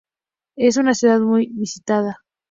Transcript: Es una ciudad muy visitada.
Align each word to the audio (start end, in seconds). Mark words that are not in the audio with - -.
Es 0.55 0.77
una 0.77 0.95
ciudad 0.95 1.19
muy 1.19 1.45
visitada. 1.53 2.21